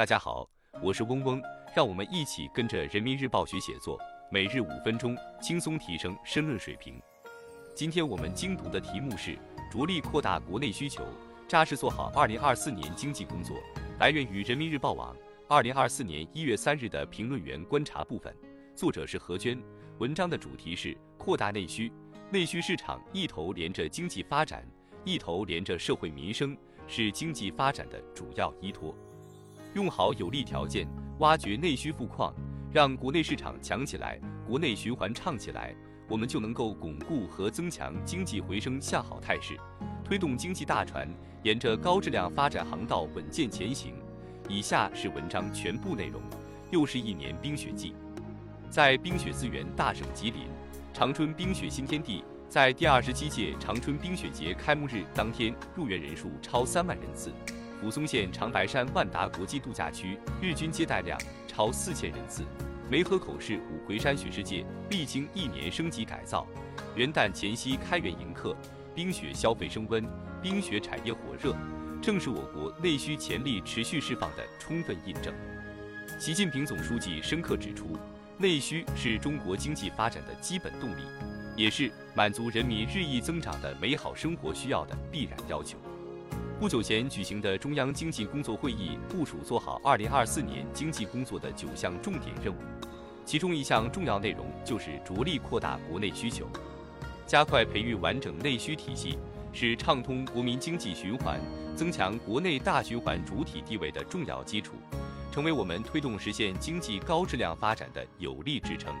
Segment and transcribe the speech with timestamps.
[0.00, 0.48] 大家好，
[0.82, 1.42] 我是嗡嗡，
[1.76, 6.98] 让我们一起跟着人民日报学写作，每日五分钟，轻松提升申论水平。
[7.74, 9.38] 今天我们精读的题目是：
[9.70, 11.04] 着力扩大国内需求，
[11.46, 13.58] 扎实做好二零二四年经济工作。
[13.98, 15.14] 来源于人民日报网，
[15.46, 18.34] 二零二四年一月三日的评论员观察部分，
[18.74, 19.62] 作者是何娟。
[19.98, 21.92] 文章的主题是扩大内需，
[22.30, 24.66] 内需市场一头连着经济发展，
[25.04, 26.56] 一头连着社会民生，
[26.86, 28.96] 是经济发展的主要依托。
[29.74, 32.34] 用好有利条件，挖掘内需富矿，
[32.72, 35.74] 让国内市场强起来，国内循环畅起来，
[36.08, 39.56] 我们就能够巩固和增强经济回升向好态势，
[40.04, 41.08] 推动经济大船
[41.44, 43.94] 沿着高质量发展航道稳健前行。
[44.48, 46.20] 以下是文章全部内容。
[46.72, 47.94] 又是一年冰雪季，
[48.68, 50.42] 在冰雪资源大省吉林，
[50.92, 57.32] 长春冰雪新天地在第二十七届长春冰雪节开幕日当天，入园人数超三万人次。
[57.82, 62.42] 武松县长白山万达国际度假区日均接待量超四千人次。
[62.90, 66.46] 梅河口市五魁山雪世界历经一年升级改造，
[66.96, 68.56] 元旦前夕开园迎客，
[68.94, 70.04] 冰雪消费升温，
[70.42, 71.56] 冰雪产业火热，
[72.02, 75.32] 正是我国内需潜力持续释放的充分印证。
[76.18, 77.96] 习近平总书记深刻指出，
[78.36, 81.02] 内需是中国经济发展的基本动力，
[81.56, 85.78] 也是满足人民日益增长的美好生活需要的必然要求。
[86.60, 92.58] 不久前举行的中央经济工作会议部署做好二零二四年经济工作的九项重点任务，
[93.24, 96.46] 其中一项重要内容就是着力扩大国内需求，
[97.26, 99.18] 加快培育完整内需体系，
[99.54, 101.40] 是畅通国民经济循环、
[101.74, 104.74] 增强国内大循环主体地位的重要基础，
[105.32, 108.94] 成为我们推动实现经济高质量发展的有力支撑。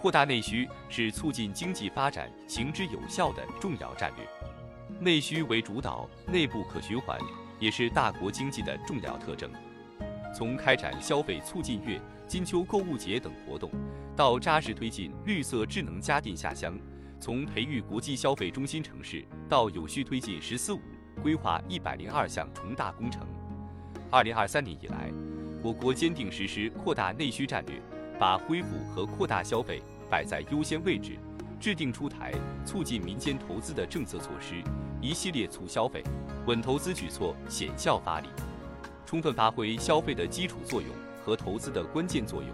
[0.00, 4.26] 扩大内需是促进经济发展行之有效的重要战略。
[5.00, 7.18] 内需为主导，内部可循环，
[7.58, 9.50] 也是大国经济的重要特征。
[10.36, 11.98] 从开展消费促进月、
[12.28, 13.70] 金秋购物节等活动，
[14.14, 16.74] 到扎实推进绿色智能家电下乡；
[17.18, 20.80] 从培育国际消费中心城市，到有序推进“十四五”
[21.22, 23.26] 规划一百零二项重大工程。
[24.10, 25.10] 二零二三年以来，
[25.62, 27.80] 我国坚定实施扩大内需战略，
[28.18, 31.16] 把恢复和扩大消费摆在优先位置。
[31.60, 32.32] 制定出台
[32.64, 34.64] 促进民间投资的政策措施，
[34.98, 36.02] 一系列促消费、
[36.46, 38.28] 稳投资举措显效发力，
[39.04, 40.90] 充分发挥消费的基础作用
[41.22, 42.48] 和投资的关键作用，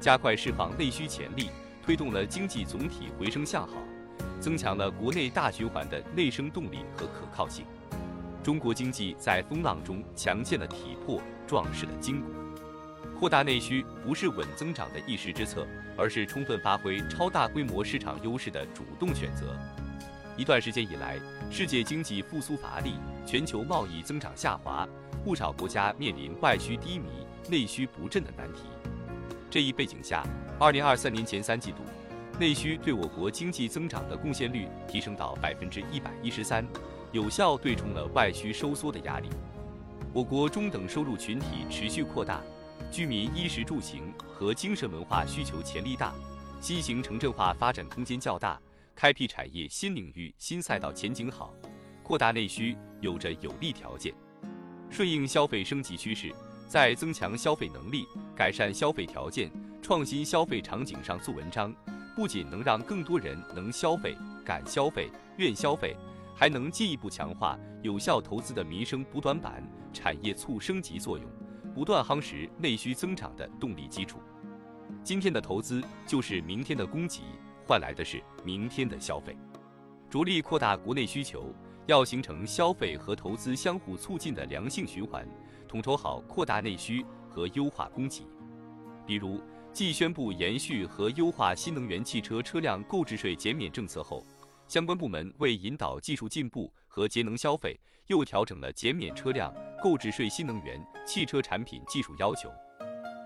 [0.00, 1.50] 加快释放内需潜力，
[1.84, 3.74] 推动了经济总体回升向好，
[4.40, 7.64] 增强了国内大循环的内生动力和可靠性。
[8.42, 12.37] 中国经济在风浪中强健了体魄，壮实了筋骨。
[13.18, 19.56] 扩大内需不是稳增长的一时之策，而是充分发挥超大规模市场优势的主动选择。
[20.36, 21.18] 一段时间以来，
[21.50, 22.94] 世界经济复苏乏力，
[23.26, 24.86] 全球贸易增长下滑，
[25.24, 27.08] 不少国家面临外需低迷、
[27.50, 28.60] 内需不振的难题。
[29.50, 30.24] 这一背景下，
[30.60, 31.78] 二零二三年前三季度，
[32.38, 36.64] 内需对我国经济增长的贡献率提升到百分之一百一十三，
[37.10, 39.28] 有效对冲了外需收缩的压力。
[40.12, 42.40] 我国中等收入群体持续扩大。
[42.90, 46.14] 居民衣食住行和精神文化需求潜力大，
[46.60, 48.60] 新型城镇化发展空间较大，
[48.94, 51.52] 开辟产业新领域新赛道前景好，
[52.02, 54.14] 扩大内需有着有利条件。
[54.90, 56.34] 顺应消费升级趋势，
[56.66, 59.50] 在增强消费能力、改善消费条件、
[59.82, 61.74] 创新消费场景上做文章，
[62.16, 65.94] 不仅能让更多人能消费、敢消费、愿消费，
[66.34, 69.62] 还能进一步强化有效投资的民生补短板、
[69.92, 71.30] 产业促升级作用。
[71.78, 74.18] 不断夯实内需增长的动力基础。
[75.04, 77.22] 今天的投资就是明天的供给，
[77.64, 79.38] 换来的是明天的消费。
[80.10, 81.54] 着力扩大国内需求，
[81.86, 85.24] 要形成消费和投资相互促进的良性循环，
[85.68, 88.26] 统筹好扩大内需和优化供给。
[89.06, 89.40] 比如，
[89.72, 94.26] 继宣布延续和优化新能源汽车车辆购置税减免政策后，
[94.68, 97.74] 相关部门为引导技术进步和节能消费，
[98.08, 99.52] 又调整了减免车辆。
[99.82, 102.52] 购置税新能源汽车产品技术要求，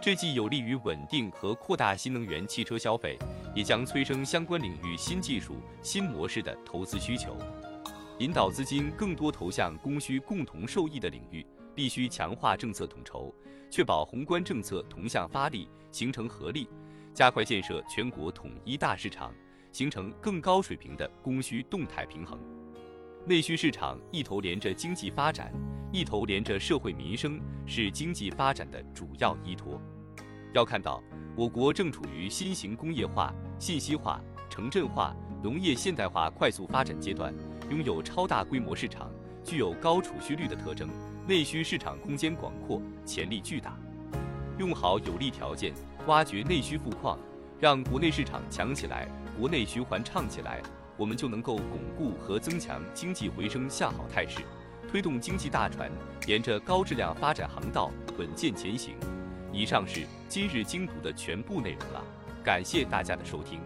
[0.00, 3.18] 这既有利于稳定和扩大新能源汽车消费，
[3.54, 7.36] 也将催生相关领域新技术、新模式的投资需求，
[8.18, 11.44] 引导资金更多投向供需共同受益的领域。
[11.74, 13.34] 必须强化政策统筹，
[13.70, 16.66] 确保宏观政策同向发力，形成合力，
[17.12, 19.34] 加快建设全国统一大市场，
[19.76, 22.38] 形成更高水平的供需动态平衡。
[23.26, 25.52] 内需市场一头连着经济发展。
[25.92, 29.78] 一头连着社会民生，是经济发展的主要依托。
[30.54, 31.02] 要看到，
[31.36, 34.18] 我国正处于新型工业化、信息化、
[34.48, 37.34] 城镇化、农业现代化快速发展阶段，
[37.68, 39.10] 拥有超大规模市场，
[39.44, 40.88] 具有高储蓄率的特征，
[41.28, 43.78] 内需市场空间广阔，潜力巨大。
[44.58, 45.74] 用好有利条件，
[46.06, 47.18] 挖掘内需富矿，
[47.60, 49.06] 让国内市场强起来，
[49.38, 50.62] 国内循环畅起来，
[50.96, 54.40] 我们就能够巩固和增强经济回升向好态势，
[54.90, 55.90] 推动经济大船
[56.26, 58.94] 沿着高质量发展航道稳健前行。
[59.52, 62.02] 以上是今日精读的全部内容了，
[62.42, 63.60] 感谢大家的收听。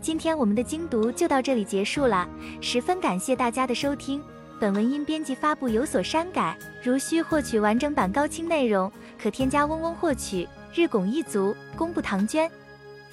[0.00, 2.28] 今天我们的精读就到这里结束了，
[2.60, 4.22] 十分感谢大家的收听。
[4.60, 8.90] 本文因编辑发布有所删改，如需获取完整版高清内容，
[9.20, 10.48] 可添加嗡嗡获取。
[10.74, 12.50] 日拱一卒，功不唐捐。